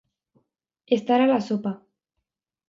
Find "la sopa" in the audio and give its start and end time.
1.33-1.75